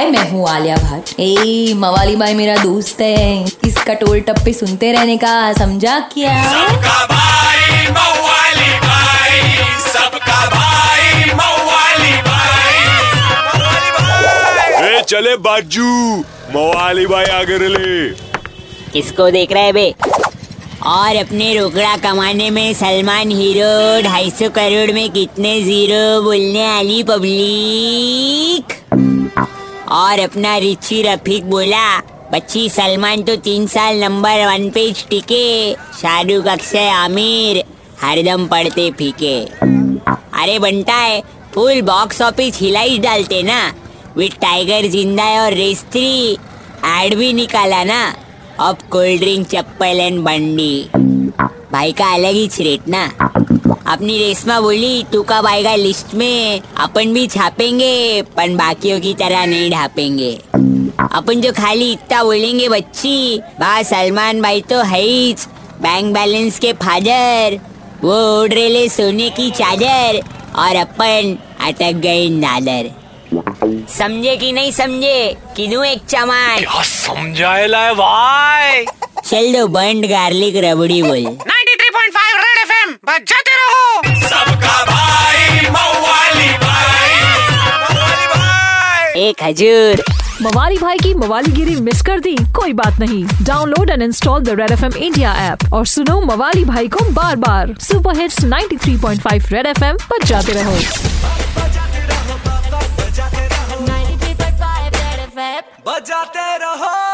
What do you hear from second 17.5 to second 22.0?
ले किसको देख रहे बे? और अपने रोकड़ा